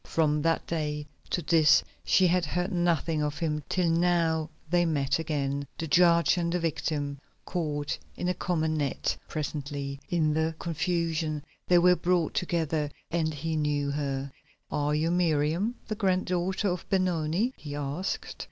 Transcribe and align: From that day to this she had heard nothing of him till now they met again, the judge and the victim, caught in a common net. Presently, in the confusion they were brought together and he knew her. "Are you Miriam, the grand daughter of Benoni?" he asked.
From 0.07 0.41
that 0.41 0.65
day 0.65 1.05
to 1.29 1.43
this 1.43 1.83
she 2.03 2.25
had 2.25 2.43
heard 2.43 2.71
nothing 2.71 3.21
of 3.21 3.37
him 3.37 3.61
till 3.69 3.87
now 3.87 4.49
they 4.67 4.83
met 4.83 5.19
again, 5.19 5.67
the 5.77 5.85
judge 5.85 6.37
and 6.39 6.51
the 6.51 6.59
victim, 6.59 7.19
caught 7.45 7.99
in 8.17 8.27
a 8.27 8.33
common 8.33 8.75
net. 8.77 9.15
Presently, 9.27 9.99
in 10.09 10.33
the 10.33 10.55
confusion 10.57 11.43
they 11.67 11.77
were 11.77 11.95
brought 11.95 12.33
together 12.33 12.89
and 13.11 13.31
he 13.31 13.55
knew 13.55 13.91
her. 13.91 14.31
"Are 14.71 14.95
you 14.95 15.11
Miriam, 15.11 15.75
the 15.87 15.93
grand 15.93 16.25
daughter 16.25 16.69
of 16.69 16.89
Benoni?" 16.89 17.53
he 17.55 17.75
asked. 17.75 18.37